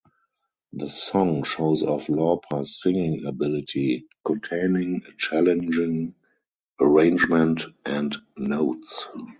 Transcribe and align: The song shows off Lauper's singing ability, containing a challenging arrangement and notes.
The 0.73 0.89
song 0.89 1.43
shows 1.43 1.83
off 1.83 2.07
Lauper's 2.07 2.81
singing 2.81 3.23
ability, 3.27 4.07
containing 4.25 5.03
a 5.07 5.11
challenging 5.15 6.15
arrangement 6.79 7.67
and 7.85 8.17
notes. 8.35 9.07